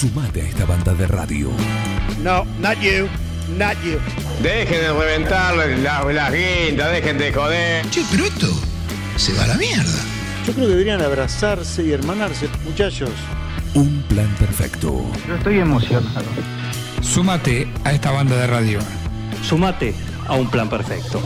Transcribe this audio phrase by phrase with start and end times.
[0.00, 1.50] Sumate a esta banda de radio.
[2.22, 3.06] No, not you,
[3.58, 3.98] not you.
[4.42, 7.90] Dejen de reventar las, las guindas, dejen de joder.
[7.90, 8.46] Che, pero esto
[9.16, 9.98] se va a la mierda.
[10.46, 13.10] Yo creo que deberían abrazarse y hermanarse, muchachos.
[13.74, 15.04] Un plan perfecto.
[15.28, 16.24] Yo estoy emocionado.
[17.02, 18.78] Súmate a esta banda de radio.
[19.42, 19.94] Sumate
[20.26, 21.20] a un plan perfecto.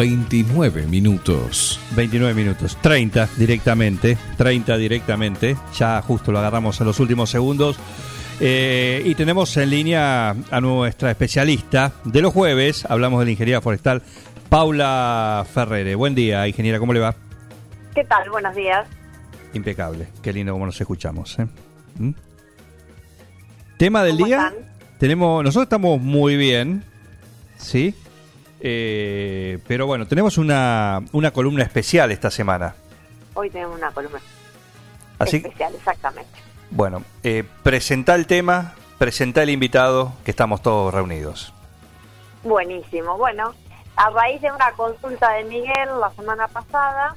[0.00, 1.78] 29 minutos.
[1.94, 7.78] 29 minutos, 30 directamente, 30 directamente, ya justo lo agarramos en los últimos segundos.
[8.40, 13.60] Eh, y tenemos en línea a nuestra especialista de los jueves, hablamos de la ingeniería
[13.60, 14.02] forestal,
[14.48, 15.94] Paula Ferrere.
[15.96, 17.14] Buen día, ingeniera, ¿cómo le va?
[17.94, 18.30] ¿Qué tal?
[18.30, 18.88] Buenos días.
[19.52, 21.38] Impecable, qué lindo como nos escuchamos.
[21.38, 21.46] ¿eh?
[21.98, 22.12] ¿Mm?
[23.76, 24.54] Tema del ¿Cómo día, están?
[24.96, 26.84] tenemos, nosotros estamos muy bien,
[27.58, 27.94] ¿sí?
[28.60, 32.74] Eh, pero bueno, tenemos una, una columna especial esta semana.
[33.34, 34.20] Hoy tenemos una columna
[35.18, 36.30] Así, especial, exactamente.
[36.70, 41.52] bueno, eh, presenta el tema, presenta el invitado, que estamos todos reunidos.
[42.42, 43.16] Buenísimo.
[43.18, 43.54] Bueno,
[43.96, 47.14] a raíz de una consulta de Miguel la semana pasada,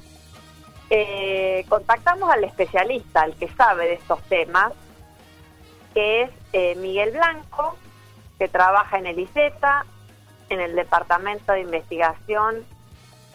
[0.90, 4.72] eh, contactamos al especialista, al que sabe de estos temas,
[5.94, 7.76] que es eh, Miguel Blanco,
[8.38, 9.86] que trabaja en el ICETA,
[10.48, 12.64] en el Departamento de Investigación,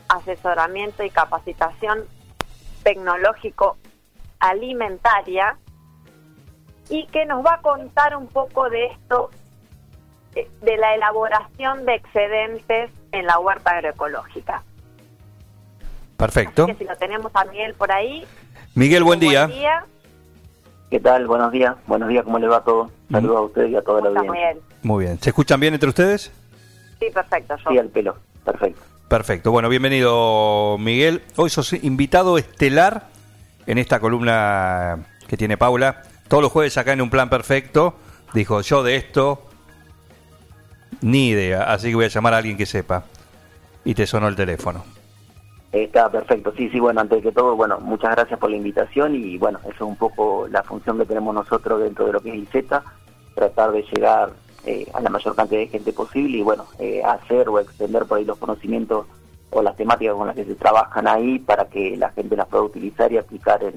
[0.08, 2.06] Asesoramiento y Capacitación
[2.84, 3.78] Tecnológico
[4.40, 5.58] Alimentaria,
[6.90, 9.30] y que nos va a contar un poco de esto,
[10.36, 14.64] eh, de la elaboración de excedentes en la huerta agroecológica.
[16.18, 16.64] Perfecto.
[16.64, 18.26] Así que si lo tenemos a Miguel por ahí.
[18.76, 19.46] Miguel, buen día.
[19.46, 19.86] Buen día.
[20.90, 21.28] ¿Qué tal?
[21.28, 21.76] Buenos días.
[21.86, 22.90] Buenos días, ¿cómo les va todo?
[23.12, 24.78] Saludos a ustedes y a toda la ¿Cómo está audiencia.
[24.82, 25.20] Muy bien.
[25.20, 26.32] ¿Se escuchan bien entre ustedes?
[27.00, 27.56] Sí, perfecto.
[27.58, 27.72] Yo.
[27.72, 28.18] Sí, al pelo.
[28.44, 28.82] Perfecto.
[29.08, 29.52] Perfecto.
[29.52, 31.24] Bueno, bienvenido, Miguel.
[31.36, 33.08] Hoy sos invitado estelar
[33.66, 36.04] en esta columna que tiene Paula.
[36.28, 37.96] Todos los jueves acá en Un Plan Perfecto.
[38.34, 39.42] Dijo, yo de esto,
[41.02, 41.64] ni idea.
[41.64, 43.06] Así que voy a llamar a alguien que sepa.
[43.84, 44.84] Y te sonó el teléfono.
[45.72, 46.52] Está perfecto.
[46.56, 49.72] Sí, sí, bueno, antes que todo, bueno, muchas gracias por la invitación y bueno, eso
[49.72, 52.84] es un poco la función que tenemos nosotros dentro de lo que es ICETA,
[53.36, 54.32] tratar de llegar
[54.66, 58.18] eh, a la mayor cantidad de gente posible y bueno, eh, hacer o extender por
[58.18, 59.06] ahí los conocimientos
[59.52, 62.64] o las temáticas con las que se trabajan ahí para que la gente las pueda
[62.64, 63.74] utilizar y aplicar en,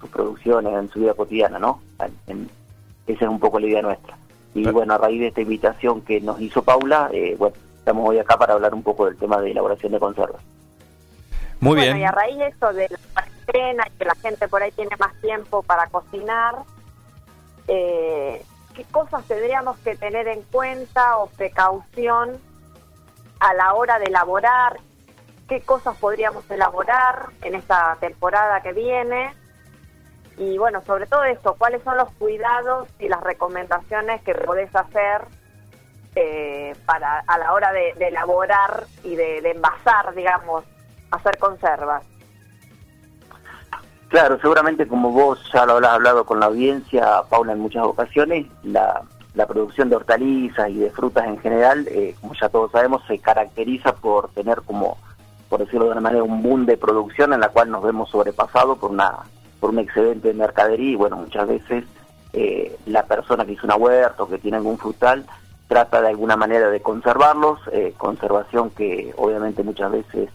[0.00, 1.80] sus producciones, en su vida cotidiana, ¿no?
[2.00, 2.50] En- en-
[3.06, 4.16] esa es un poco la idea nuestra.
[4.54, 8.18] Y bueno, a raíz de esta invitación que nos hizo Paula, eh, bueno, estamos hoy
[8.18, 10.42] acá para hablar un poco del tema de elaboración de conservas.
[11.60, 11.98] Muy bueno, bien.
[11.98, 14.96] y a raíz de eso, de la cuarentena y que la gente por ahí tiene
[14.98, 16.56] más tiempo para cocinar,
[17.68, 18.42] eh,
[18.74, 22.40] ¿qué cosas tendríamos que tener en cuenta o precaución
[23.40, 24.78] a la hora de elaborar?
[25.48, 29.34] ¿Qué cosas podríamos elaborar en esta temporada que viene?
[30.38, 35.26] Y bueno, sobre todo esto, ¿cuáles son los cuidados y las recomendaciones que podés hacer
[36.14, 40.64] eh, para a la hora de, elaborar y de envasar, digamos,
[41.10, 42.11] hacer conservas?
[44.12, 48.46] Claro, seguramente como vos ya lo habrás hablado con la audiencia, Paula, en muchas ocasiones,
[48.62, 49.00] la,
[49.32, 53.18] la producción de hortalizas y de frutas en general, eh, como ya todos sabemos, se
[53.18, 54.98] caracteriza por tener como,
[55.48, 58.78] por decirlo de una manera, un boom de producción en la cual nos vemos sobrepasados
[58.78, 59.20] por una
[59.60, 61.84] por un excedente de mercadería y bueno, muchas veces
[62.34, 65.24] eh, la persona que hizo una huerta o que tiene algún frutal
[65.68, 70.28] trata de alguna manera de conservarlos, eh, conservación que obviamente muchas veces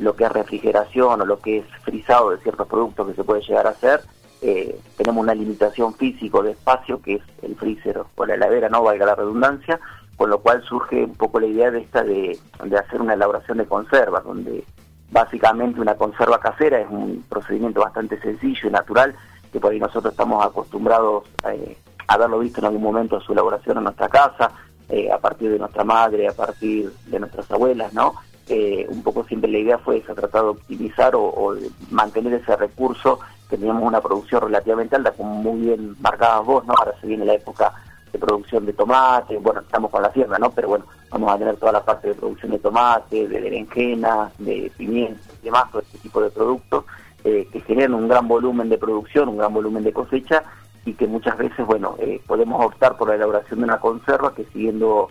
[0.00, 3.42] lo que es refrigeración o lo que es frisado de ciertos productos que se puede
[3.42, 4.00] llegar a hacer,
[4.42, 8.82] eh, tenemos una limitación físico de espacio, que es el freezer o la heladera, no
[8.82, 9.78] valga la redundancia,
[10.16, 13.58] con lo cual surge un poco la idea de esta de, de hacer una elaboración
[13.58, 14.64] de conservas, donde
[15.10, 19.14] básicamente una conserva casera es un procedimiento bastante sencillo y natural,
[19.52, 21.76] que por ahí nosotros estamos acostumbrados eh,
[22.06, 24.50] a haberlo visto en algún momento a su elaboración en nuestra casa,
[24.88, 28.14] eh, a partir de nuestra madre, a partir de nuestras abuelas, ¿no?
[28.52, 32.56] Eh, un poco siempre la idea fue esa, tratar de optimizar o, de mantener ese
[32.56, 36.74] recurso, que teníamos una producción relativamente alta, como muy bien marcabas vos, ¿no?
[36.76, 37.72] Ahora se viene la época
[38.12, 40.50] de producción de tomate, bueno, estamos con la sierra, ¿no?
[40.50, 44.72] Pero bueno, vamos a tener toda la parte de producción de tomate, de berenjena, de
[44.76, 46.86] pimienta y demás, todo este tipo de productos
[47.22, 50.42] eh, que generan un gran volumen de producción, un gran volumen de cosecha
[50.84, 54.44] y que muchas veces, bueno, eh, podemos optar por la elaboración de una conserva que
[54.46, 55.08] siguiendo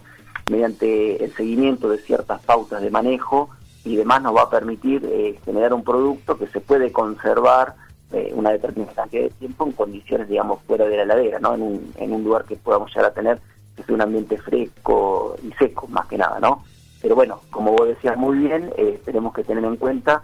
[0.49, 3.49] mediante el seguimiento de ciertas pautas de manejo
[3.85, 7.75] y demás nos va a permitir eh, generar un producto que se puede conservar
[8.11, 11.53] eh, una determinada cantidad de tiempo en condiciones, digamos, fuera de la heladera, ¿no?
[11.53, 13.39] En un, en un lugar que podamos llegar a tener
[13.75, 16.63] que sea un ambiente fresco y seco, más que nada, ¿no?
[17.01, 20.23] Pero bueno, como vos decías muy bien, eh, tenemos que tener en cuenta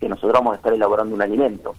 [0.00, 1.74] que nosotros vamos a estar elaborando un alimento.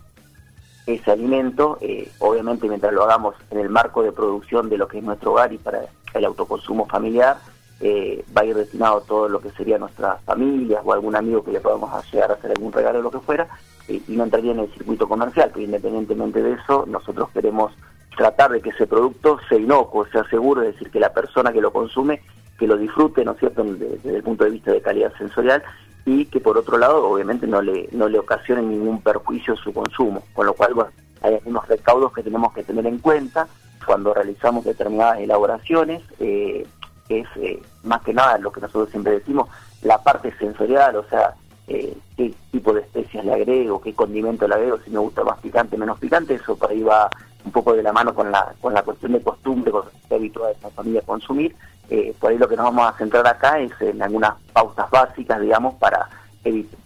[0.86, 5.00] Ese alimento, eh, obviamente mientras lo hagamos en el marco de producción de lo que
[5.00, 5.82] es nuestro hogar y para
[6.14, 7.38] el autoconsumo familiar,
[7.80, 11.52] eh, va a ir destinado todo lo que sería nuestras familias o algún amigo que
[11.52, 13.48] le podamos llegar a hacer algún regalo o lo que fuera,
[13.88, 17.72] y no entraría en el circuito comercial, pero independientemente de eso, nosotros queremos
[18.18, 21.62] tratar de que ese producto sea inocuo, sea seguro, es decir, que la persona que
[21.62, 22.22] lo consume,
[22.58, 25.64] que lo disfrute, ¿no es cierto?, desde, el punto de vista de calidad sensorial,
[26.06, 30.24] y que por otro lado, obviamente, no le, no le ocasione ningún perjuicio su consumo,
[30.34, 30.92] con lo cual, bueno,
[31.22, 33.48] hay algunos recaudos que tenemos que tener en cuenta
[33.86, 36.66] cuando realizamos determinadas elaboraciones, eh,
[37.08, 39.50] que es eh, más que nada lo que nosotros siempre decimos,
[39.82, 41.34] la parte sensorial, o sea,
[41.68, 45.40] eh, qué tipo de especias le agrego, qué condimento le agrego, si me gusta más
[45.40, 47.10] picante, menos picante, eso por ahí va
[47.44, 50.48] un poco de la mano con la, con la cuestión de costumbre, con que habitual
[50.48, 51.56] de esta familia consumir.
[51.90, 55.40] Eh, por ahí lo que nos vamos a centrar acá es en algunas pautas básicas,
[55.40, 56.10] digamos, para,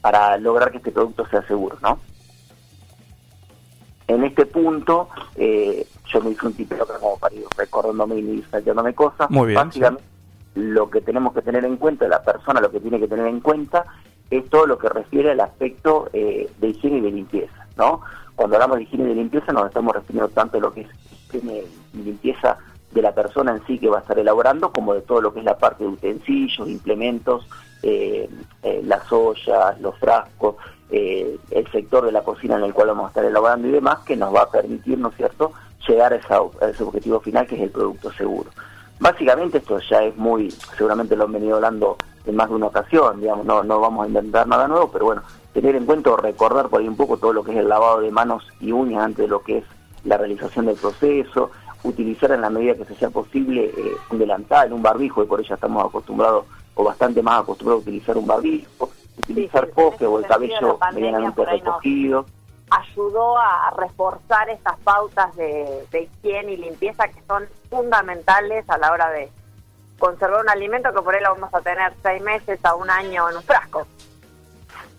[0.01, 1.99] para lograr que este producto sea seguro, ¿no?
[4.07, 8.93] En este punto, eh, yo me hice un tipeo como para ir recordándome y saltándome
[8.93, 9.29] cosas.
[9.29, 9.55] Muy bien.
[9.55, 10.03] Básicamente,
[10.55, 13.39] lo que tenemos que tener en cuenta, la persona lo que tiene que tener en
[13.39, 13.85] cuenta
[14.29, 18.01] es todo lo que refiere al aspecto eh, de higiene y de limpieza, ¿no?
[18.35, 20.87] Cuando hablamos de higiene y de limpieza nos estamos refiriendo tanto a lo que es
[21.11, 21.63] higiene
[21.93, 22.57] y limpieza
[22.91, 25.39] de la persona en sí que va a estar elaborando, como de todo lo que
[25.39, 27.47] es la parte de utensilios, implementos,
[27.83, 28.29] eh,
[28.63, 30.55] eh, las ollas, los frascos,
[30.89, 34.17] el sector de la cocina en el cual vamos a estar elaborando y demás, que
[34.17, 35.53] nos va a permitir, ¿no es cierto?,
[35.87, 38.49] llegar a, a ese objetivo final que es el producto seguro.
[38.99, 43.19] Básicamente esto ya es muy, seguramente lo han venido hablando en más de una ocasión,
[43.19, 45.23] digamos, no, no vamos a inventar nada nuevo, pero bueno,
[45.53, 48.01] tener en cuenta o recordar por ahí un poco todo lo que es el lavado
[48.01, 49.63] de manos y uñas antes de lo que es
[50.03, 51.49] la realización del proceso,
[51.83, 55.55] utilizar en la medida que sea posible eh, un delantal, un barbijo, y por ello
[55.55, 56.45] estamos acostumbrados
[56.75, 59.67] o bastante más acostumbrados a utilizar un barbijo, utilizar
[59.97, 62.25] sí, o el cabello medianamente recogido.
[62.71, 68.91] Ayudó a reforzar estas pautas de, de higiene y limpieza que son fundamentales a la
[68.91, 69.29] hora de
[69.99, 73.29] conservar un alimento que por ahí lo vamos a tener seis meses a un año
[73.29, 73.85] en un frasco.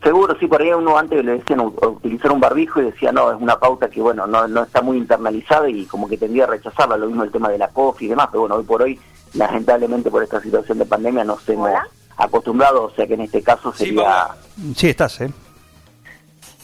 [0.02, 3.40] Seguro, sí, por ahí uno antes le decían utilizar un barbijo y decía, no, es
[3.40, 6.96] una pauta que, bueno, no, no está muy internalizada y como que tendría a rechazarla,
[6.96, 9.00] lo mismo el tema de la COF y demás, pero bueno, hoy por hoy,
[9.34, 11.70] lamentablemente por esta situación de pandemia nos hemos
[12.16, 14.28] acostumbrado, o sea que en este caso sería...
[14.76, 15.32] Sí, estás, ¿eh?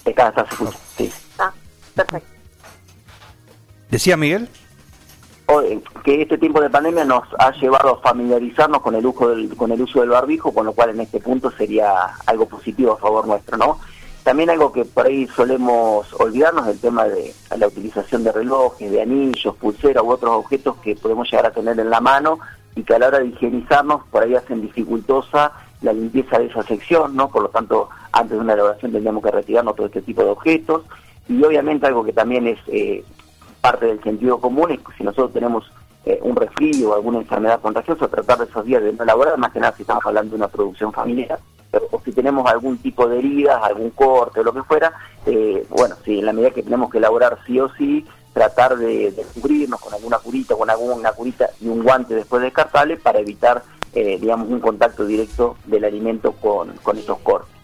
[0.05, 0.88] Estás, estás.
[1.99, 2.29] Perfecto.
[3.91, 4.49] ¿Decía Miguel?
[6.05, 9.73] que este tiempo de pandemia nos ha llevado a familiarizarnos con el uso del, con
[9.73, 11.91] el uso del barbijo, con lo cual en este punto sería
[12.27, 13.81] algo positivo a favor nuestro, ¿no?
[14.23, 19.01] También algo que por ahí solemos olvidarnos del tema de la utilización de relojes, de
[19.01, 22.39] anillos, pulseras u otros objetos que podemos llegar a tener en la mano
[22.77, 26.63] y que a la hora de higienizarnos por ahí hacen dificultosa la limpieza de esa
[26.63, 27.31] sección, ¿no?
[27.31, 30.83] Por lo tanto, antes de una elaboración tendríamos que retirarnos todo este tipo de objetos
[31.29, 33.05] y obviamente algo que también es eh,
[33.61, 35.71] parte del sentido común es que si nosotros tenemos
[36.05, 39.53] eh, un resfrío o alguna enfermedad contagiosa, tratar de esos días de no elaborar, más
[39.53, 41.39] que nada si estamos hablando de una producción familiar,
[41.91, 44.93] o si tenemos algún tipo de heridas, algún corte o lo que fuera,
[45.27, 49.13] eh, bueno, si en la medida que tenemos que elaborar sí o sí, tratar de,
[49.35, 54.49] cubrirnos con alguna curita, con alguna curita y un guante después descartable para evitar, digamos,
[54.49, 57.58] un contacto directo del alimento con, con esos cortes.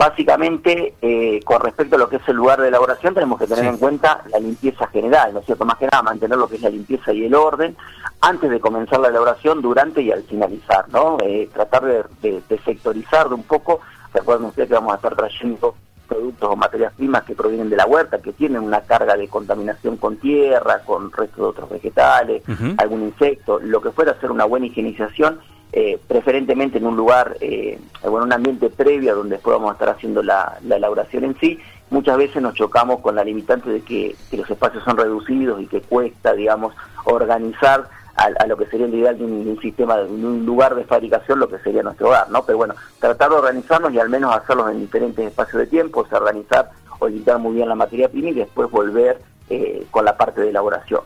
[0.00, 3.66] Básicamente, eh, con respecto a lo que es el lugar de elaboración, tenemos que tener
[3.66, 5.66] en cuenta la limpieza general, ¿no es cierto?
[5.66, 7.76] Más que nada, mantener lo que es la limpieza y el orden
[8.22, 11.18] antes de comenzar la elaboración, durante y al finalizar, ¿no?
[11.22, 13.80] Eh, tratar de, sectorizar de un poco,
[14.14, 15.74] recuerden ustedes que vamos a estar trayendo
[16.08, 19.98] productos o materias primas que provienen de la huerta, que tienen una carga de contaminación
[19.98, 22.42] con tierra, con restos de otros vegetales,
[22.78, 25.40] algún insecto, lo que fuera hacer una buena higienización,
[25.72, 29.90] eh, preferentemente en un lugar, eh, bueno, un ambiente previo donde después vamos a estar
[29.90, 31.60] haciendo la, la elaboración en sí.
[31.90, 35.80] Muchas veces nos chocamos con la limitante de que, los espacios son reducidos y que
[35.80, 36.74] cuesta, digamos,
[37.04, 41.38] organizar a, lo que sería el ideal de un, sistema, de un lugar de fabricación,
[41.38, 42.44] lo que sería nuestro hogar, ¿no?
[42.44, 46.18] Pero bueno, tratar de organizarnos y al menos hacerlos en diferentes espacios de tiempo, sea,
[46.18, 50.42] organizar o limpiar muy bien la materia prima y después volver eh, con la parte
[50.42, 51.00] de elaboración.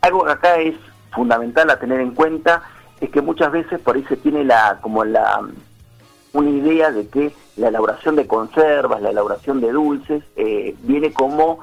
[0.00, 0.74] Algo que acá es
[1.12, 2.62] fundamental a tener en cuenta
[3.04, 5.42] es que muchas veces por ahí se tiene la como la
[6.32, 11.60] una idea de que la elaboración de conservas, la elaboración de dulces, eh, viene como,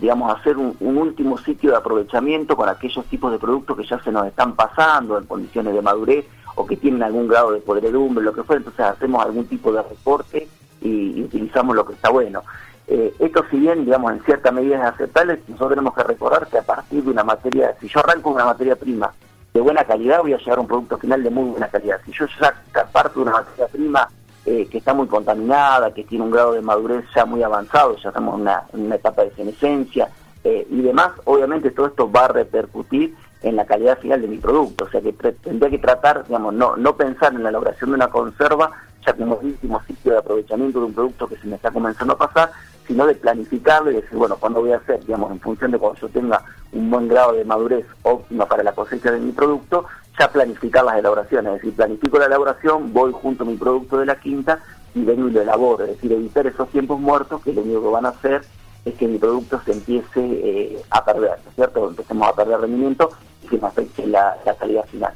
[0.00, 4.12] digamos, hacer un, último sitio de aprovechamiento con aquellos tipos de productos que ya se
[4.12, 8.32] nos están pasando en condiciones de madurez o que tienen algún grado de podredumbre, lo
[8.32, 10.46] que fuera, entonces hacemos algún tipo de recorte
[10.80, 12.42] y, y utilizamos lo que está bueno.
[12.86, 16.58] Eh, esto si bien, digamos, en cierta medida es aceptable, nosotros tenemos que recordar que
[16.58, 19.12] a partir de una materia, si yo arranco una materia prima
[19.52, 22.00] de buena calidad, voy a llegar a un producto final de muy buena calidad.
[22.04, 22.54] Si yo ya
[22.90, 24.08] parto de una materia prima
[24.46, 28.08] eh, que está muy contaminada, que tiene un grado de madurez ya muy avanzado, ya
[28.08, 30.08] estamos en una, etapa de senescencia
[30.42, 34.38] eh, y demás, obviamente todo esto va a repercutir en la calidad final de mi
[34.38, 34.84] producto.
[34.84, 38.08] O sea que tendría que tratar, digamos, no, no pensar en la elaboración de una
[38.08, 38.70] conserva
[39.04, 42.18] ya como último sitio de aprovechamiento de un producto que se me está comenzando a
[42.18, 42.52] pasar,
[42.86, 45.04] sino de planificarlo y decir, bueno, ¿cuándo voy a hacer?
[45.04, 48.72] Digamos, en función de cuando yo tenga un buen grado de madurez óptima para la
[48.72, 49.84] cosecha de mi producto,
[50.18, 51.54] ya planificar las elaboraciones.
[51.54, 54.60] Es decir, planifico la elaboración, voy junto a mi producto de la quinta
[54.94, 55.84] y vengo y lo elaboro.
[55.84, 58.42] Es decir, evitar esos tiempos muertos que lo único que van a hacer
[58.84, 61.88] es que mi producto se empiece eh, a perder, ¿no es cierto?
[61.88, 63.10] Empecemos a perder rendimiento
[63.42, 65.14] y que me afecte la, la calidad final.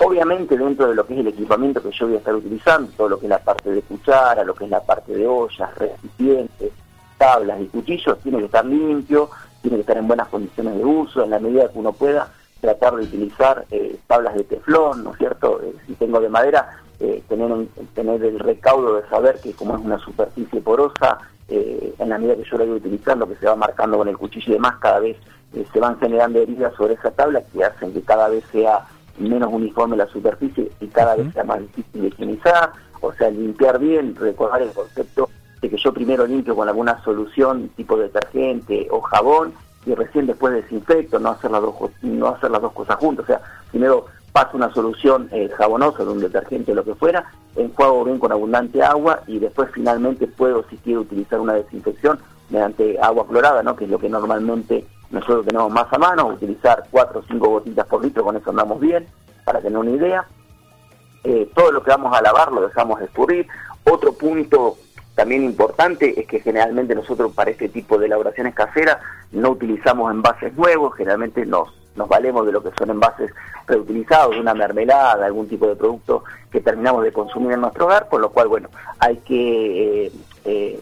[0.00, 3.08] Obviamente dentro de lo que es el equipamiento que yo voy a estar utilizando, todo
[3.08, 6.72] lo que es la parte de cuchara, lo que es la parte de ollas, recipientes,
[7.18, 9.28] tablas y cuchillos, tiene que estar limpio,
[9.60, 12.96] tiene que estar en buenas condiciones de uso, en la medida que uno pueda tratar
[12.96, 15.60] de utilizar eh, tablas de teflón, ¿no es cierto?
[15.62, 19.74] Eh, si tengo de madera, eh, tener, un- tener el recaudo de saber que como
[19.76, 21.18] es una superficie porosa,
[21.50, 24.06] en la medida que yo la voy a utilizar, lo que se va marcando con
[24.06, 25.16] el cuchillo y demás, cada vez
[25.72, 28.84] se van generando heridas sobre esa tabla que hacen que cada vez sea
[29.18, 33.78] menos uniforme la superficie y cada vez sea más difícil de higienizar, o sea, limpiar
[33.78, 39.00] bien, recordar el concepto de que yo primero limpio con alguna solución tipo detergente o
[39.00, 39.52] jabón
[39.86, 43.26] y recién después desinfecto, no hacer las dos, no hacer las dos cosas juntas, o
[43.26, 48.04] sea, primero paso una solución eh, jabonosa de un detergente o lo que fuera, enjuago
[48.04, 52.18] bien con abundante agua y después finalmente puedo, si quiero, utilizar una desinfección
[52.50, 53.76] mediante agua clorada, ¿no?
[53.76, 57.86] que es lo que normalmente nosotros tenemos más a mano, utilizar 4 o 5 gotitas
[57.86, 59.06] por litro, con eso andamos bien,
[59.44, 60.26] para tener una idea.
[61.24, 63.46] Eh, todo lo que vamos a lavar lo dejamos escurrir.
[63.84, 64.76] Otro punto
[65.18, 68.98] también importante es que generalmente nosotros para este tipo de elaboraciones caseras
[69.32, 73.32] no utilizamos envases nuevos, generalmente nos, nos valemos de lo que son envases
[73.66, 76.22] reutilizados, de una mermelada, algún tipo de producto
[76.52, 78.68] que terminamos de consumir en nuestro hogar, por lo cual, bueno,
[79.00, 80.12] hay que, eh,
[80.44, 80.80] eh,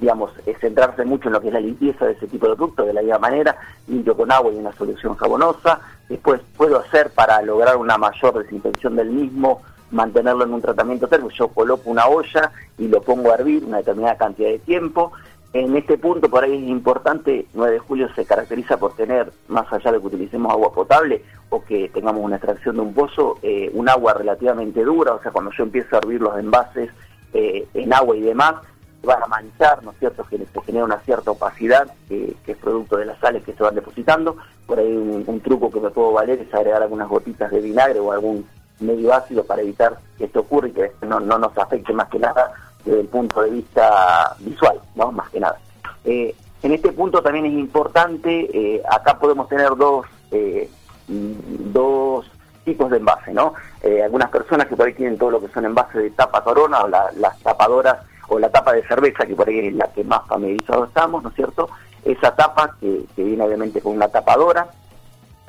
[0.00, 2.88] digamos, eh, centrarse mucho en lo que es la limpieza de ese tipo de productos,
[2.88, 5.78] de la misma manera, limpio con agua y una solución jabonosa,
[6.08, 11.34] después puedo hacer para lograr una mayor desinfección del mismo, mantenerlo en un tratamiento térmico,
[11.34, 15.12] yo coloco una olla y lo pongo a hervir una determinada cantidad de tiempo.
[15.52, 19.72] En este punto, por ahí es importante, 9 de julio se caracteriza por tener, más
[19.72, 23.70] allá de que utilicemos agua potable o que tengamos una extracción de un pozo, eh,
[23.72, 26.90] un agua relativamente dura, o sea, cuando yo empiezo a hervir los envases
[27.32, 28.56] eh, en agua y demás,
[29.02, 32.96] van a manchar, ¿no es cierto?, que genera una cierta opacidad, que, que es producto
[32.96, 34.36] de las sales que se van depositando.
[34.66, 38.00] Por ahí un, un truco que me puedo valer es agregar algunas gotitas de vinagre
[38.00, 38.44] o algún
[38.80, 42.18] medio ácido para evitar que esto ocurra y que no, no nos afecte más que
[42.18, 42.52] nada
[42.84, 45.10] desde el punto de vista visual, ¿no?
[45.12, 45.58] Más que nada.
[46.04, 50.68] Eh, en este punto también es importante, eh, acá podemos tener dos, eh,
[51.08, 52.30] dos
[52.64, 53.54] tipos de envase, ¿no?
[53.82, 56.82] Eh, algunas personas que por ahí tienen todo lo que son envases de tapa corona
[56.82, 60.02] o la- las tapadoras o la tapa de cerveza, que por ahí es la que
[60.02, 61.68] más familiarizados estamos, ¿no es cierto?
[62.04, 64.68] Esa tapa que, que viene obviamente con una tapadora,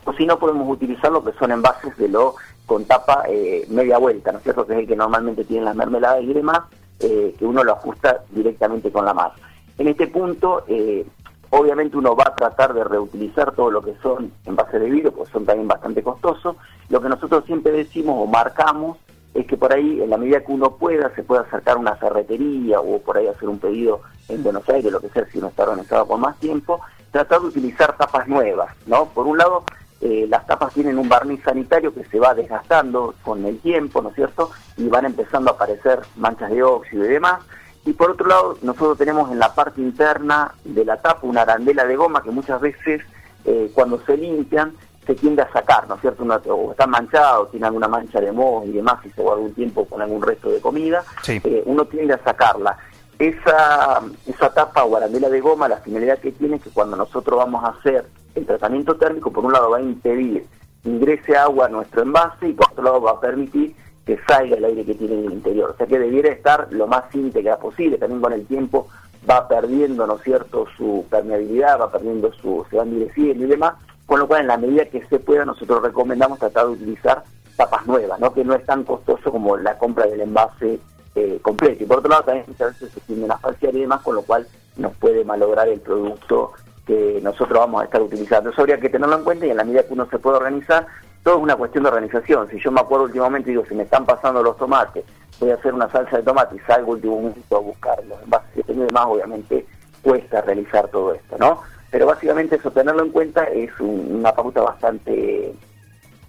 [0.06, 2.36] o si no podemos utilizar lo que son envases de lo
[2.68, 4.68] con tapa eh, media vuelta, ¿no es cierto?
[4.68, 6.60] Que es el que normalmente tienen las mermeladas y demás,
[7.00, 9.34] eh, que uno lo ajusta directamente con la mano.
[9.78, 11.06] En este punto, eh,
[11.50, 15.32] obviamente uno va a tratar de reutilizar todo lo que son envases de vidrio, porque
[15.32, 16.58] son también bastante costosos.
[16.90, 18.98] Lo que nosotros siempre decimos o marcamos
[19.34, 21.96] es que por ahí, en la medida que uno pueda, se pueda acercar a una
[21.96, 25.48] ferretería o por ahí hacer un pedido en Buenos Aires, lo que sea, si uno
[25.48, 26.82] está organizado por más tiempo,
[27.12, 29.06] tratar de utilizar tapas nuevas, ¿no?
[29.06, 29.64] Por un lado,
[30.00, 34.10] eh, las tapas tienen un barniz sanitario que se va desgastando con el tiempo, ¿no
[34.10, 34.52] es cierto?
[34.78, 37.42] Y van empezando a aparecer manchas de óxido y demás.
[37.86, 41.86] Y por otro lado, nosotros tenemos en la parte interna de la tapa una arandela
[41.86, 43.02] de goma que muchas veces
[43.46, 44.74] eh, cuando se limpian
[45.06, 46.24] se tiende a sacar, ¿no es cierto?
[46.24, 49.86] o está manchado, tiene alguna mancha de moho y demás, y se guarda un tiempo
[49.86, 52.78] con algún resto de comida, eh, uno tiende a sacarla.
[53.18, 57.40] Esa, esa tapa o arandela de goma, la finalidad que tiene es que cuando nosotros
[57.40, 58.06] vamos a hacer
[58.38, 60.46] el tratamiento térmico, por un lado va a impedir
[60.88, 63.76] ingrese agua a nuestro envase y por otro lado va a permitir
[64.06, 65.72] que salga el aire que tiene en el interior.
[65.72, 67.98] O sea que debiera estar lo más íntegra posible.
[67.98, 68.88] También con el tiempo
[69.30, 73.74] va perdiendo, ¿no es cierto?, su permeabilidad, va perdiendo su, se va endureciendo y demás.
[74.06, 77.24] Con lo cual, en la medida que se pueda, nosotros recomendamos tratar de utilizar
[77.58, 78.34] tapas nuevas, ¿no?
[78.34, 80.80] Que no es tan costoso como la compra del envase
[81.16, 81.84] eh, completo.
[81.84, 84.22] Y por otro lado, también muchas veces se tienden a falsear y demás, con lo
[84.22, 86.54] cual nos puede malograr el producto
[86.88, 88.50] que nosotros vamos a estar utilizando.
[88.50, 90.88] Eso habría que tenerlo en cuenta y en la medida que uno se puede organizar,
[91.22, 92.48] todo es una cuestión de organización.
[92.50, 95.04] Si yo me acuerdo últimamente, digo, si me están pasando los tomates,
[95.40, 98.18] voy a hacer una salsa de tomate y salgo último momento a buscarlos.
[98.24, 99.66] En base a demás, obviamente,
[100.02, 101.62] cuesta realizar todo esto, ¿no?
[101.92, 105.54] Pero básicamente eso, tenerlo en cuenta, es una pauta bastante,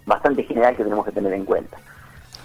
[0.05, 1.77] bastante general que tenemos que tener en cuenta.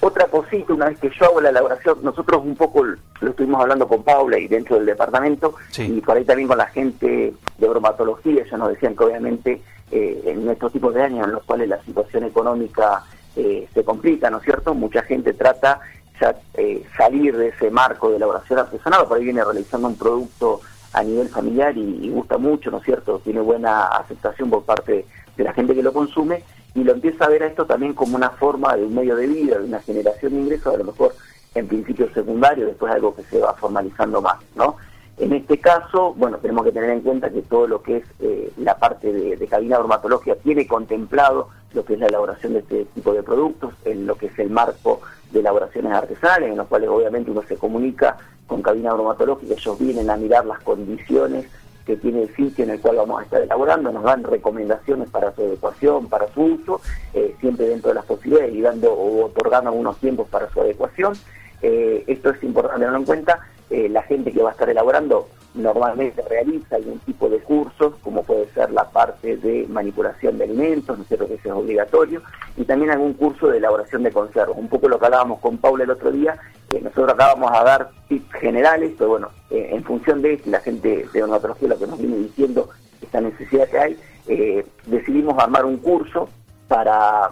[0.05, 3.89] Otra cosita, una vez que yo hago la elaboración, nosotros un poco lo estuvimos hablando
[3.89, 8.43] con Paula y dentro del departamento, y por ahí también con la gente de bromatología,
[8.43, 11.83] ellos nos decían que obviamente eh, en estos tipos de años en los cuales la
[11.85, 13.03] situación económica
[13.35, 14.75] eh, se complica, ¿no es cierto?
[14.75, 15.81] Mucha gente trata
[16.21, 20.61] ya eh, salir de ese marco de elaboración artesanal, por ahí viene realizando un producto
[20.93, 23.23] a nivel familiar y, y gusta mucho, ¿no es cierto?
[23.25, 26.43] Tiene buena aceptación por parte de la gente que lo consume
[26.75, 29.27] y lo empieza a ver a esto también como una forma de un medio de
[29.27, 31.15] vida, de una generación de ingresos, a lo mejor
[31.55, 34.77] en principio secundario, después algo que se va formalizando más, ¿no?
[35.17, 38.53] En este caso, bueno, tenemos que tener en cuenta que todo lo que es eh,
[38.57, 43.13] la parte de, cabina bromatológica tiene contemplado lo que es la elaboración de este tipo
[43.13, 45.01] de productos, en lo que es el marco
[45.31, 48.17] de elaboraciones artesanales, en los cuales obviamente uno se comunica
[48.49, 51.47] con cabina bromatológica, ellos vienen a mirar las condiciones
[51.85, 55.35] que tiene el sitio en el cual vamos a estar elaborando, nos dan recomendaciones para
[55.35, 56.81] su adecuación, para su uso,
[57.13, 61.15] eh, siempre dentro de las posibilidades y dando otorgando algunos tiempos para su adecuación.
[61.63, 63.41] Eh, esto es importante tenerlo en cuenta.
[63.71, 68.25] Eh, la gente que va a estar elaborando normalmente realiza algún tipo de cursos, como
[68.25, 71.29] puede ser la parte de manipulación de alimentos, ¿no es cierto?
[71.29, 72.23] que eso es obligatorio,
[72.57, 74.59] y también algún curso de elaboración de conservas.
[74.59, 76.37] Un poco lo que hablábamos con Paula el otro día,
[76.69, 79.29] que nosotros acabamos a dar tips generales, pero bueno,
[79.75, 82.69] en función de esto, la gente de odontología lo que nos viene diciendo,
[83.03, 86.29] esta necesidad que hay, eh, decidimos armar un curso
[86.69, 87.31] para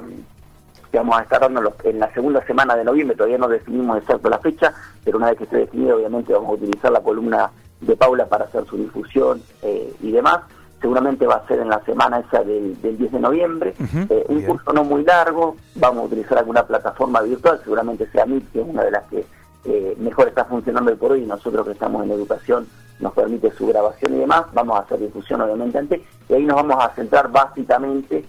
[0.91, 4.29] que vamos a estar dando en la segunda semana de noviembre, todavía no definimos exacto
[4.29, 7.51] la fecha, pero una vez que esté definido, obviamente vamos a utilizar la columna
[7.81, 10.41] de Paula para hacer su difusión eh, y demás.
[10.81, 13.75] Seguramente va a ser en la semana esa del, 10 de noviembre.
[14.11, 18.51] Eh, un curso no muy largo, vamos a utilizar alguna plataforma virtual, seguramente sea Meet,
[18.53, 19.25] que es una de las que
[19.65, 22.67] eh, mejor está funcionando hoy por hoy, y nosotros que estamos en educación
[23.01, 24.45] nos permite su grabación y demás.
[24.53, 28.25] Vamos a hacer difusión obviamente antes, y ahí nos vamos a centrar básicamente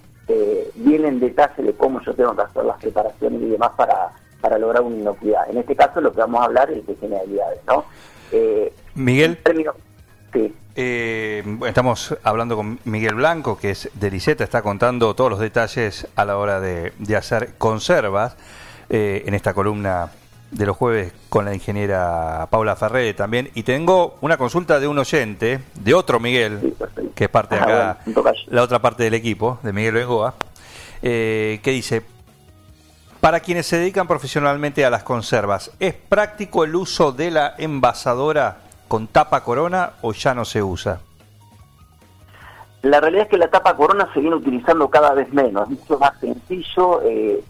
[0.75, 4.57] bien en detalle de cómo yo tengo que hacer las preparaciones y demás para, para
[4.57, 5.49] lograr una inocuidad.
[5.49, 7.85] En este caso lo que vamos a hablar es de generalidades, ¿no?
[8.33, 9.39] Eh, Miguel.
[10.75, 16.07] Eh, estamos hablando con Miguel Blanco, que es de Liseta, está contando todos los detalles
[16.15, 18.35] a la hora de, hacer conservas
[18.89, 20.11] eh, en esta columna
[20.53, 23.49] de los jueves con la ingeniera Paula Ferré también.
[23.55, 26.75] Y tengo una consulta de un oyente, de otro Miguel,
[27.15, 30.35] que es parte de ah, acá, la otra parte del equipo, de Miguel Bengoa,
[31.01, 32.03] que dice,
[33.23, 38.57] para quienes se dedican profesionalmente a las conservas, ¿es práctico el uso de la envasadora
[38.89, 40.99] con tapa corona o ya no se usa?
[42.81, 45.97] La realidad es que la tapa corona se viene utilizando cada vez menos, es mucho
[45.99, 47.01] más sencillo.
[47.03, 47.41] Eh,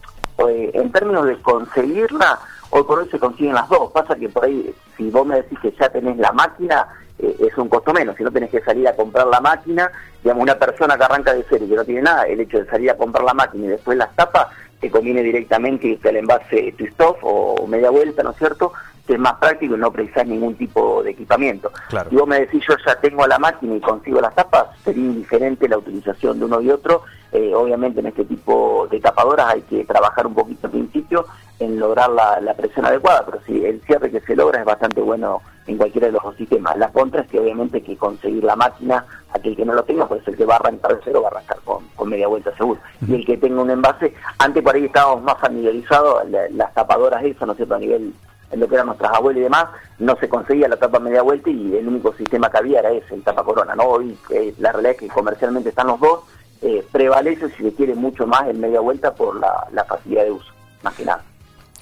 [0.48, 2.40] eh, en términos de conseguirla,
[2.74, 3.92] hoy por hoy se consiguen las dos.
[3.92, 6.88] Pasa que por ahí, si vos me decís que ya tenés la máquina,
[7.20, 8.16] eh, es un costo menos.
[8.18, 9.92] Si no tenés que salir a comprar la máquina,
[10.24, 12.66] digamos, una persona que arranca de cero y que no tiene nada, el hecho de
[12.66, 14.48] salir a comprar la máquina y después las tapas,
[14.80, 18.74] te conviene directamente que el envase twist-off o media vuelta, ¿no es cierto?
[19.06, 21.72] Que es más práctico y no precisas ningún tipo de equipamiento.
[22.10, 25.68] Si vos me decís yo ya tengo la máquina y consigo las tapas, sería indiferente
[25.68, 27.04] la utilización de uno y otro.
[27.34, 31.26] Eh, obviamente en este tipo de tapadoras hay que trabajar un poquito al principio
[31.60, 35.42] en lograr la, presión adecuada, pero sí, el cierre que se logra es bastante bueno
[35.68, 36.78] en cualquiera de los dos sistemas.
[36.78, 40.08] La contra es que obviamente hay que conseguir la máquina, aquel que no lo tenga,
[40.08, 42.80] pues el que va a arrancar de cero va a arrancar con, media vuelta seguro.
[43.08, 47.46] Y el que tenga un envase, antes por ahí estábamos más familiarizados, las tapadoras eso,
[47.46, 48.14] ¿no es cierto?, a nivel
[48.54, 49.66] en lo que eran nuestras abuelas y demás,
[50.00, 53.16] no se conseguía la tapa media vuelta y el único sistema que había era ese,
[53.16, 53.84] el tapa corona, ¿no?
[53.84, 56.20] Hoy eh, la realidad es que comercialmente están los dos,
[56.62, 60.32] eh, prevalece si se quiere mucho más el media vuelta por la, la facilidad de
[60.32, 60.52] uso,
[60.84, 61.24] más que nada.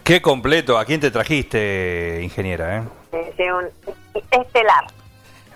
[0.03, 0.77] Qué completo.
[0.77, 2.77] ¿A quién te trajiste, ingeniera?
[2.77, 3.51] Eh?
[3.53, 3.67] un
[4.31, 4.86] estelar.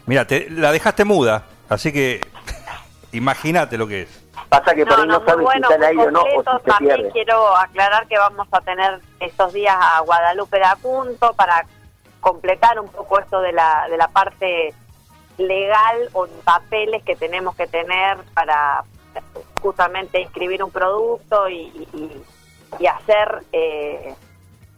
[0.05, 2.21] Mira, te, la dejaste muda, así que
[3.11, 4.24] imagínate lo que es.
[4.49, 6.35] Pasa que por ahí no, muy sabes bueno, si está aire o no, o si
[6.37, 7.11] se También pierde.
[7.11, 11.65] quiero aclarar que vamos a tener estos días a Guadalupe de Apunto para
[12.21, 14.73] completar un poco esto de la, de la parte
[15.37, 18.83] legal o papeles que tenemos que tener para
[19.61, 21.55] justamente inscribir un producto y,
[21.93, 22.23] y-
[22.79, 24.13] y hacer eh,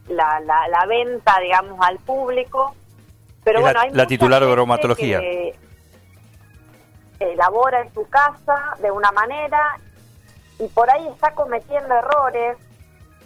[0.08, 2.76] la, la, la venta, digamos, al público.
[3.44, 5.20] Pero Es bueno, la- hay la titular de bromatología.
[5.20, 5.56] que
[7.20, 9.78] elabora en su casa de una manera
[10.60, 12.58] y por ahí está cometiendo errores.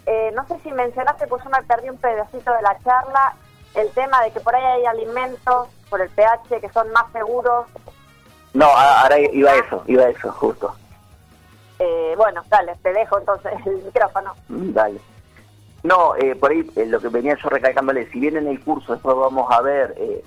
[0.06, 3.34] Eh, no sé si mencionaste, pues yo me perdí un pedacito de la charla,
[3.74, 7.66] el tema de que por ahí hay alimentos por el pH que son más seguros.
[8.52, 10.74] No, ahora iba a eso, iba a eso, justo.
[11.78, 14.34] Eh, bueno, dale, te dejo entonces el micrófono.
[14.48, 15.00] Mm, Dale.
[15.82, 18.92] No, eh, por ahí eh, lo que venía yo recalcándole, si bien en el curso
[18.92, 20.22] después vamos a ver eh,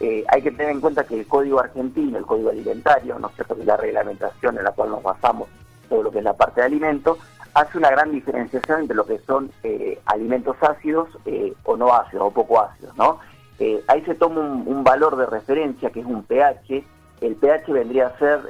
[0.00, 3.34] Eh, hay que tener en cuenta que el código argentino, el código alimentario, ¿no es
[3.34, 5.48] cierto?, la reglamentación en la cual nos basamos
[5.90, 7.18] todo lo que es la parte de alimentos,
[7.52, 12.28] hace una gran diferenciación entre lo que son eh, alimentos ácidos eh, o no ácidos
[12.28, 13.18] o poco ácidos, ¿no?
[13.88, 16.82] Ahí se toma un, un valor de referencia que es un pH.
[17.20, 18.40] El pH vendría a ser,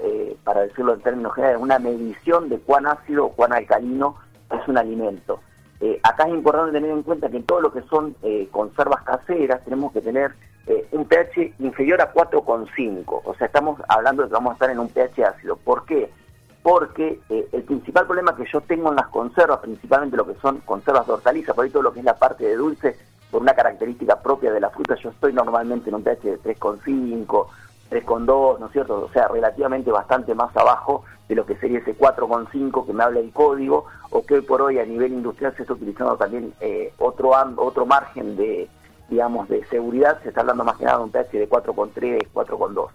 [0.44, 4.14] para decirlo en términos generales, una medición de cuán ácido o cuán alcalino
[4.52, 5.40] es un alimento.
[6.04, 8.14] Acá es importante tener en cuenta que en todo lo que son
[8.52, 10.30] conservas caseras tenemos que tener
[10.70, 13.22] eh, un pH inferior a 4,5.
[13.24, 15.56] O sea, estamos hablando de que vamos a estar en un pH ácido.
[15.56, 16.08] ¿Por qué?
[16.62, 20.60] Porque eh, el principal problema que yo tengo en las conservas, principalmente lo que son
[20.60, 22.96] conservas de hortalizas, por ahí todo lo que es la parte de dulce,
[23.32, 27.46] por una característica propia de la fruta, yo estoy normalmente en un pH de 3,5,
[27.90, 29.06] 3,2, ¿no es cierto?
[29.06, 33.18] O sea, relativamente bastante más abajo de lo que sería ese 4,5 que me habla
[33.18, 36.92] el código, o que hoy por hoy a nivel industrial se está utilizando también eh,
[36.98, 38.68] otro, otro margen de,
[39.10, 42.88] digamos, de seguridad, se está hablando más que nada de un pH de 4,3, 4,2.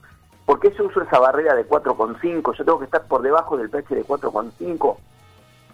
[0.46, 2.58] ¿Por qué yo uso esa barrera de 4,5?
[2.58, 4.98] Yo tengo que estar por debajo del pH de 4,5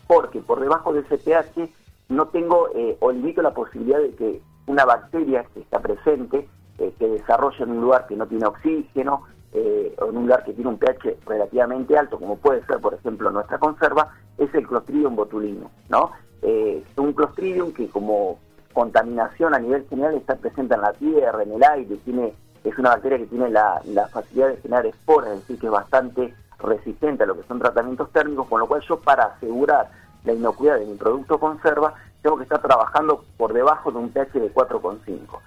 [0.08, 1.70] porque por debajo de ese pH
[2.10, 6.50] no tengo eh, o limito la posibilidad de que una bacteria que está presente,
[6.80, 9.24] eh, que desarrolle en un lugar que no tiene oxígeno,
[9.54, 12.94] eh, o en un lugar que tiene un pH relativamente alto, como puede ser, por
[12.94, 16.12] ejemplo, nuestra conserva, es el Clostridium botulinum, ¿no?
[16.42, 18.40] Eh, un Clostridium que como
[18.74, 22.92] contaminación a nivel general está presente en la tierra, en el aire, tiene es una
[22.92, 23.82] bacteria que tiene la,
[24.12, 28.12] facilidad de generar esporas, es decir, que es bastante resistente a lo que son tratamientos
[28.12, 29.90] térmicos, con lo cual yo para asegurar
[30.24, 34.40] la inocuidad de mi producto conserva, tengo que estar trabajando por debajo de un pH
[34.40, 35.40] de 4,5.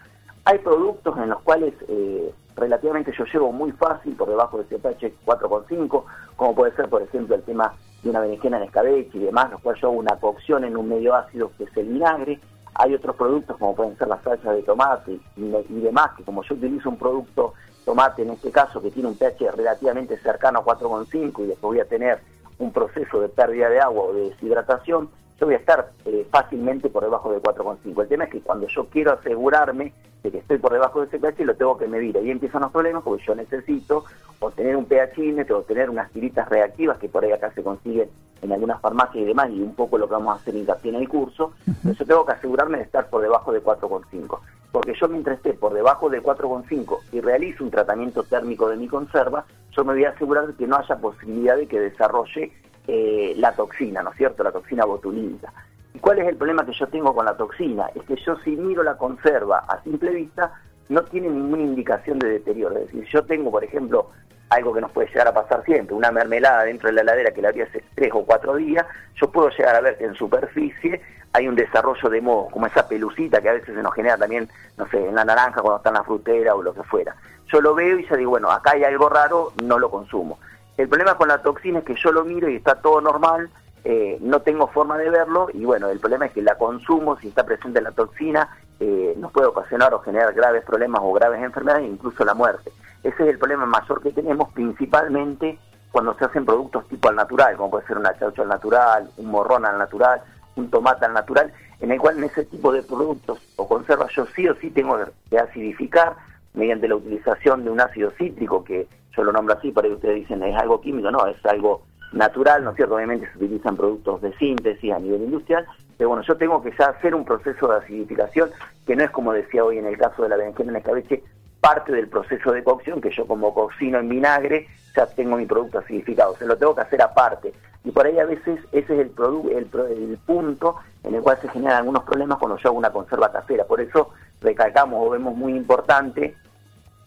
[0.45, 4.79] Hay productos en los cuales eh, relativamente yo llevo muy fácil por debajo de ese
[4.79, 9.21] pH 4,5, como puede ser, por ejemplo, el tema de una berenjena en escabeche y
[9.21, 12.41] demás, los cuales yo hago una cocción en un medio ácido que es el vinagre.
[12.75, 16.55] Hay otros productos como pueden ser las salsas de tomate y, demás, que como yo
[16.55, 21.45] utilizo un producto tomate en este caso que tiene un pH relativamente cercano a 4,5
[21.45, 22.19] y después voy a tener
[22.59, 26.89] un proceso de pérdida de agua o de deshidratación, yo voy a estar eh, fácilmente
[26.89, 28.03] por debajo de 4,5.
[28.03, 29.93] El tema es que cuando yo quiero asegurarme
[30.23, 32.17] de que estoy por debajo de ese pH, lo tengo que medir.
[32.17, 34.05] Ahí empiezan los problemas porque yo necesito
[34.39, 38.09] obtener un pH ímetro, obtener unas tiritas reactivas que por ahí acá se consiguen
[38.43, 40.97] en algunas farmacias y demás, y un poco lo que vamos a hacer hincapié en
[40.97, 41.53] el curso.
[41.67, 44.39] Entonces yo tengo que asegurarme de estar por debajo de 4,5.
[44.71, 48.89] Porque yo mientras esté por debajo de 4,5 y realizo un tratamiento térmico de mi
[48.89, 52.53] conserva, yo me voy a asegurar de que no haya posibilidad de que desarrolle
[52.87, 54.43] eh, la toxina, ¿no es cierto?
[54.43, 55.53] La toxina botulínica.
[55.95, 57.87] ¿Y cuál es el problema que yo tengo con la toxina?
[57.95, 60.53] Es que yo si miro la conserva a simple vista,
[60.89, 62.77] no tiene ninguna indicación de deterioro.
[62.77, 64.11] Es decir, yo tengo, por ejemplo,
[64.51, 67.43] algo que nos puede llegar a pasar siempre, una mermelada dentro de la heladera que
[67.43, 68.85] la abrí hace tres o cuatro días,
[69.21, 71.01] yo puedo llegar a ver que en superficie
[71.33, 74.49] hay un desarrollo de moho, como esa pelucita que a veces se nos genera también,
[74.77, 77.17] no sé, en la naranja cuando está en la frutera o lo que fuera.
[77.53, 80.39] Yo lo veo y ya digo, bueno, acá hay algo raro, no lo consumo.
[80.77, 83.49] El problema con la toxina es que yo lo miro y está todo normal,
[83.85, 87.29] eh, no tengo forma de verlo y bueno, el problema es que la consumo, si
[87.29, 88.49] está presente la toxina,
[88.81, 92.73] eh, nos puede ocasionar o generar graves problemas o graves enfermedades incluso la muerte.
[93.03, 95.59] Ese es el problema mayor que tenemos principalmente
[95.93, 99.27] cuando se hacen productos tipo al natural, como puede ser una chaucha al natural, un
[99.27, 100.23] morrón al natural,
[100.57, 104.27] un tomate al natural, en el cual en ese tipo de productos o conservas yo
[104.35, 104.99] sí o sí tengo
[105.31, 106.17] que acidificar
[106.55, 110.17] mediante la utilización de un ácido cítrico, que yo lo nombro así, para que ustedes
[110.17, 112.95] dicen es algo químico, no, es algo natural, ¿no es cierto?
[112.95, 116.87] Obviamente se utilizan productos de síntesis a nivel industrial, pero bueno, yo tengo que ya
[116.87, 118.51] hacer un proceso de acidificación
[118.87, 121.23] que no es como decía hoy en el caso de la berenjena en escabeche,
[121.61, 125.79] parte del proceso de cocción, que yo como cocino en vinagre, ya tengo mi producto
[125.79, 127.55] acidificado, se lo tengo que hacer aparte.
[127.85, 129.13] Y por ahí a veces ese es el,
[129.51, 133.33] el, el punto en el cual se generan algunos problemas cuando yo hago una conserva
[133.33, 133.65] casera.
[133.65, 136.35] Por eso recalcamos o vemos muy importante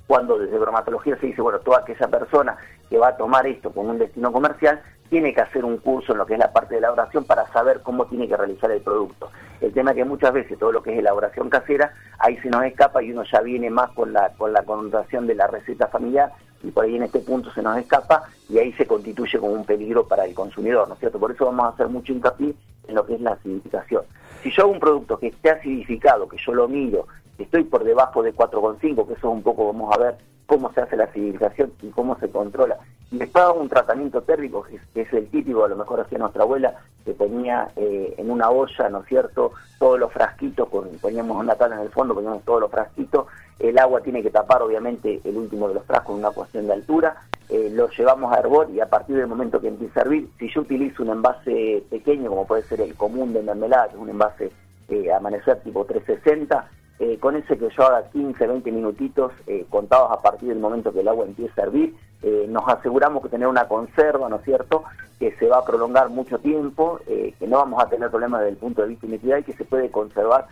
[0.08, 2.58] cuando desde bromatología se dice, bueno, toda aquella persona
[2.90, 6.18] que va a tomar esto con un destino comercial tiene que hacer un curso en
[6.18, 9.30] lo que es la parte de elaboración para saber cómo tiene que realizar el producto.
[9.62, 12.64] El tema es que muchas veces todo lo que es elaboración casera, ahí se nos
[12.64, 16.32] escapa y uno ya viene más con la, con la connotación de la receta familiar
[16.64, 19.66] y por ahí en este punto se nos escapa y ahí se constituye como un
[19.66, 21.20] peligro para el consumidor, ¿no es cierto?
[21.20, 22.54] Por eso vamos a hacer mucho hincapié
[22.88, 24.04] en lo que es la acidificación.
[24.42, 27.08] Si yo hago un producto que esté acidificado, que yo lo miro,
[27.38, 30.82] estoy por debajo de 4,5, que eso es un poco, vamos a ver cómo se
[30.82, 32.78] hace la acidificación y cómo se controla.
[33.12, 36.76] Y hago un tratamiento térmico, que es, el típico, a lo mejor hacía nuestra abuela,
[37.06, 41.56] que ponía eh, en una olla, ¿no es cierto?, todos los frasquitos, con, poníamos una
[41.56, 43.28] tabla en el fondo, poníamos todos los frasquitos,
[43.60, 46.74] el agua tiene que tapar obviamente el último de los frascos en una cuestión de
[46.74, 47.16] altura,
[47.50, 50.50] eh, lo llevamos a hervor y a partir del momento que empieza a hervir, si
[50.50, 54.10] yo utilizo un envase pequeño, como puede ser el común de mermelada, que es un
[54.10, 54.52] envase
[54.90, 60.12] eh, amanecer tipo 360, eh, con ese que yo haga 15, 20 minutitos eh, contados
[60.12, 63.48] a partir del momento que el agua empieza a hervir, eh, nos aseguramos que tener
[63.48, 64.84] una conserva, ¿no es cierto?,
[65.20, 68.58] que se va a prolongar mucho tiempo, que no vamos a tener problemas desde el
[68.58, 70.46] punto de vista de y que se puede conservar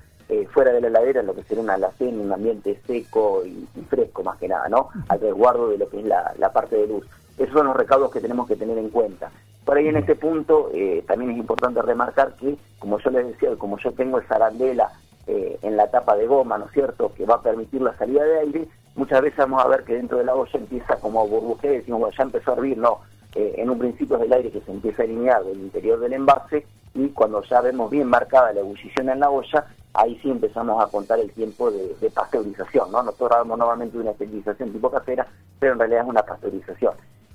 [0.51, 4.23] fuera de la heladera en lo que sería una alacena, un ambiente seco y, fresco
[4.23, 7.05] más que nada, ¿no?, al resguardo de lo que es la, la parte de luz.
[7.37, 9.29] Esos son los recaudos que tenemos que tener en cuenta.
[9.63, 10.71] Por ahí en este punto
[11.05, 14.89] también es importante remarcar que, como yo les decía, como yo tengo esa arandela
[15.27, 18.23] eh, en la tapa de goma, ¿no es cierto?, que va a permitir la salida
[18.23, 21.67] de aire, muchas veces vamos a ver que dentro de la olla empieza como a
[21.67, 22.99] decimos, ya empezó a hervir, no,
[23.35, 26.13] eh, en un principio es el aire que se empieza a alinear del interior del
[26.13, 30.83] envase y cuando ya vemos bien marcada la ebullición en la olla, ahí sí empezamos
[30.83, 33.03] a contar el tiempo de, pasteurización, ¿no?
[33.03, 35.27] Nosotros hablamos nuevamente de una esterilización tipo casera,
[35.59, 36.93] pero en realidad es una pasteurización.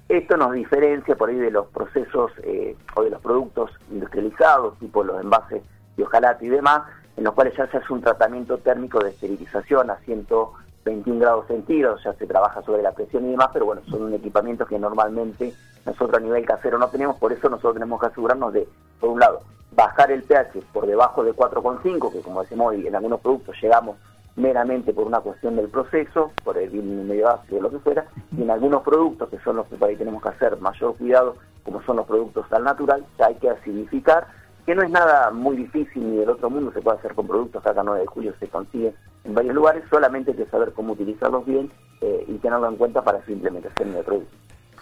[0.08, 5.04] Esto nos diferencia por ahí de los procesos eh, o de los productos industrializados, tipo
[5.04, 5.62] los envases
[5.96, 6.82] de ojalá y demás,
[7.20, 12.02] en los cuales ya se hace un tratamiento térmico de esterilización a 121 grados centígrados,
[12.02, 15.52] ya se trabaja sobre la presión y demás, pero bueno, son un equipamiento que normalmente
[15.84, 18.66] nosotros a nivel casero no tenemos, por eso nosotros tenemos que asegurarnos de,
[18.98, 22.96] por un lado, bajar el pH por debajo de 4,5, que como decimos hoy, en
[22.96, 23.98] algunos productos llegamos
[24.36, 28.50] meramente por una cuestión del proceso, por el medio ácido lo que fuera, y en
[28.50, 31.96] algunos productos, que son los que por ahí tenemos que hacer mayor cuidado, como son
[31.96, 34.26] los productos al natural, ya hay que acidificar,
[34.64, 37.64] que no es nada muy difícil ni del otro mundo, se puede hacer con productos,
[37.66, 38.94] acá 9 de julio se consigue
[39.24, 41.70] en varios lugares, solamente hay que saber cómo utilizarlos bien
[42.00, 44.34] eh, y tenerlo en cuenta para su implementación de producto.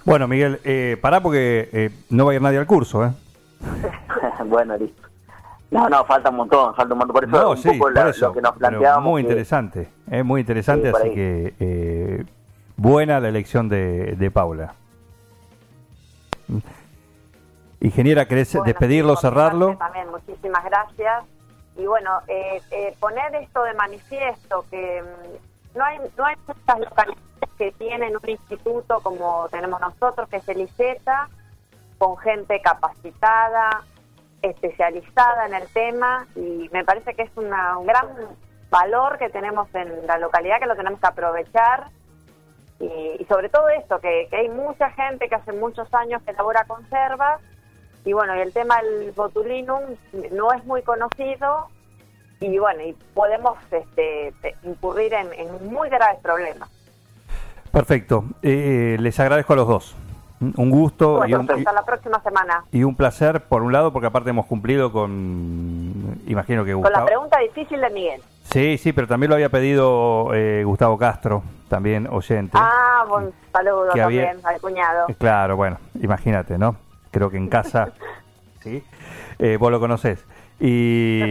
[0.04, 3.10] Bueno, Miguel, eh, pará porque eh, no va a ir nadie al curso, ¿eh?
[4.46, 5.02] bueno, listo.
[5.70, 7.14] No, no, falta un montón, falta un montón.
[7.14, 9.04] Por eso, un poco lo que nos planteábamos.
[9.04, 12.24] Muy interesante, es muy interesante, así que
[12.76, 14.72] buena la elección de, de Paula.
[17.80, 19.76] Ingeniera, ¿querés despedirlo, cerrarlo?
[19.76, 21.24] También, muchísimas gracias.
[21.76, 26.80] Y bueno, eh, eh, poner esto de manifiesto, que mm, no hay, no hay muchas
[26.80, 27.24] localidades
[27.56, 31.28] que tienen un instituto como tenemos nosotros, que es el ICETA,
[31.98, 33.84] con gente capacitada,
[34.42, 38.08] especializada en el tema, y me parece que es una, un gran
[38.70, 41.90] valor que tenemos en la localidad, que lo tenemos que aprovechar.
[42.80, 46.64] Y, sobre todo esto, que, que hay mucha gente que hace muchos años que elabora
[46.64, 47.40] conservas
[48.08, 49.82] y bueno, y el tema del botulinum
[50.32, 51.68] no es muy conocido
[52.40, 56.70] y bueno, y podemos este, incurrir en, muy graves problemas.
[57.70, 58.24] Perfecto.
[58.42, 59.96] Eh, les agradezco a los dos.
[60.40, 62.64] Un gusto y un, hasta la próxima semana.
[62.72, 67.04] Y un placer, por un lado, porque aparte hemos cumplido con, imagino que Con la
[67.04, 68.22] pregunta difícil de Miguel.
[68.44, 72.52] Sí, sí, pero también lo había pedido eh, Gustavo Castro, también oyente.
[72.54, 75.08] Ah, buen saludo también al cuñado.
[75.18, 76.87] Claro, bueno, imagínate, ¿no?
[77.10, 77.92] Creo que en casa,
[78.62, 78.82] ¿sí?
[79.38, 80.24] Eh, vos lo conocés.
[80.60, 81.22] Y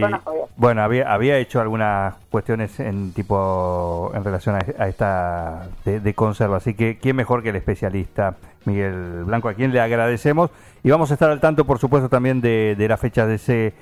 [0.56, 6.72] bueno, había, había hecho algunas cuestiones en tipo en relación a, esta de, conserva, así
[6.72, 10.50] que quién mejor que el especialista Miguel Blanco, a quien le agradecemos
[10.82, 13.74] y vamos a estar al tanto, por supuesto, también de, de la fecha de ese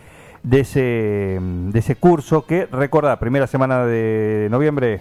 [0.43, 5.01] de ese de ese curso que recuerda primera semana de noviembre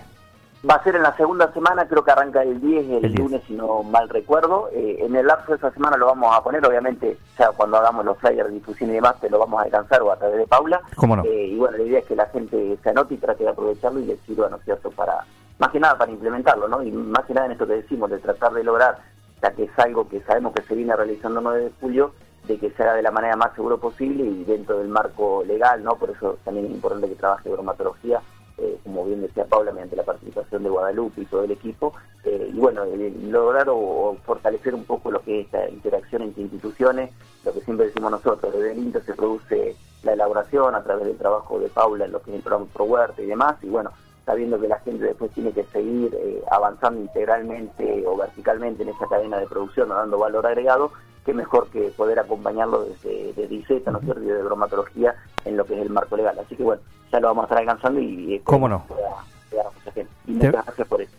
[0.67, 3.53] Va a ser en la segunda semana, creo que arranca el 10, el, lunes, si
[3.53, 4.69] no mal recuerdo.
[4.71, 8.03] Eh, en el lapso de esa semana lo vamos a poner, obviamente, ya cuando hagamos
[8.03, 10.81] los flyers, difusión y demás, te lo vamos a alcanzar o a través de Paula.
[10.95, 11.23] ¿Cómo no?
[11.23, 13.99] Eh, y bueno, la idea es que la gente se anote y trate de aprovecharlo
[13.99, 15.23] y le sirva, ¿no es cierto?, para,
[15.59, 16.81] más que nada para implementarlo, ¿no?
[16.81, 18.97] Y más que nada en esto que decimos, de tratar de lograr,
[19.43, 22.13] ya que es algo que sabemos que se viene realizando el 9 de julio,
[22.47, 25.83] de que se haga de la manera más seguro posible y dentro del marco legal,
[25.83, 25.95] ¿no?
[25.95, 28.21] Por eso también es importante que trabaje bromatología
[28.57, 32.51] eh, como bien decía Paula, mediante la participación de Guadalupe y todo el equipo, eh,
[32.53, 32.83] y bueno,
[33.29, 37.11] lograr o, fortalecer un poco lo que es esta interacción entre instituciones,
[37.43, 41.17] lo que siempre decimos nosotros, desde el Inter se produce la elaboración a través del
[41.17, 43.91] trabajo de Paula en lo que es el programa Pro Huerta y demás, y bueno,
[44.25, 49.07] sabiendo que la gente después tiene que seguir eh, avanzando integralmente o verticalmente en esa
[49.07, 50.91] cadena de producción o dando valor agregado,
[51.25, 55.57] qué mejor que poder acompañarlo desde, desde ICETA, ¿no es cierto?, y de bromatología en
[55.57, 56.37] lo que es el marco legal.
[56.39, 58.41] Así que bueno, ya lo vamos a estar alcanzando y...
[58.43, 58.83] ¿Cómo no?
[60.27, 61.15] Y muchas gracias por eso,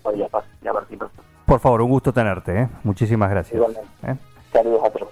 [1.47, 2.69] Por favor, un gusto tenerte, ¿eh?
[2.83, 3.55] Muchísimas gracias.
[3.55, 3.89] Igualmente.
[4.03, 4.17] ¿Eh?
[4.53, 5.09] Saludos a todos.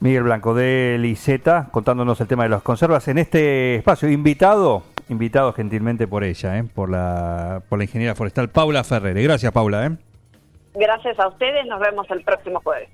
[0.00, 4.10] Miguel Blanco de Liceta contándonos el tema de las conservas en este espacio.
[4.10, 6.64] Invitado, invitado gentilmente por ella, ¿eh?
[6.64, 9.22] por, la, por la ingeniera forestal Paula Ferrere.
[9.22, 9.86] Gracias, Paula.
[9.86, 9.90] ¿eh?
[10.74, 12.88] Gracias a ustedes, nos vemos el próximo jueves.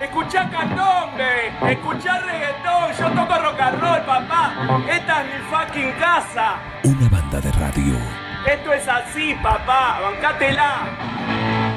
[0.00, 4.52] Escuchá candombe, escuchá reggaetón, yo toco rock and roll, papá.
[4.90, 6.58] Esta es mi fucking casa.
[6.82, 7.94] Una banda de radio.
[8.44, 11.73] Esto es así, papá, bancátela.